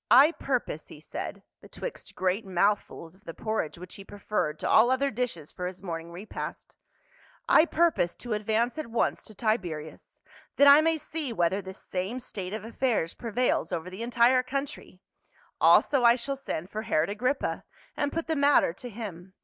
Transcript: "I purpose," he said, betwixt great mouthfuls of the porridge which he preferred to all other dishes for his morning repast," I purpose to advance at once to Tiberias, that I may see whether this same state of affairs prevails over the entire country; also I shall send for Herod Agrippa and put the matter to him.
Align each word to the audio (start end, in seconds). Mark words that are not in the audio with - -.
"I 0.24 0.32
purpose," 0.32 0.88
he 0.88 0.98
said, 0.98 1.44
betwixt 1.60 2.16
great 2.16 2.44
mouthfuls 2.44 3.14
of 3.14 3.22
the 3.26 3.32
porridge 3.32 3.78
which 3.78 3.94
he 3.94 4.02
preferred 4.02 4.58
to 4.58 4.68
all 4.68 4.90
other 4.90 5.08
dishes 5.12 5.52
for 5.52 5.68
his 5.68 5.84
morning 5.84 6.10
repast," 6.10 6.74
I 7.58 7.64
purpose 7.64 8.16
to 8.16 8.32
advance 8.32 8.76
at 8.76 8.88
once 8.88 9.22
to 9.22 9.36
Tiberias, 9.36 10.18
that 10.56 10.66
I 10.66 10.80
may 10.80 10.98
see 10.98 11.32
whether 11.32 11.62
this 11.62 11.78
same 11.78 12.18
state 12.18 12.52
of 12.54 12.64
affairs 12.64 13.14
prevails 13.14 13.70
over 13.70 13.88
the 13.88 14.02
entire 14.02 14.42
country; 14.42 15.00
also 15.60 16.02
I 16.02 16.16
shall 16.16 16.34
send 16.34 16.70
for 16.70 16.82
Herod 16.82 17.08
Agrippa 17.10 17.62
and 17.96 18.10
put 18.12 18.26
the 18.26 18.34
matter 18.34 18.72
to 18.72 18.88
him. 18.88 19.34